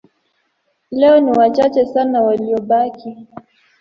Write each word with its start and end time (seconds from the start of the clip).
Leo 0.91 1.19
ni 1.19 1.31
wachache 1.31 1.85
sana 1.85 2.21
waliobaki. 2.21 3.27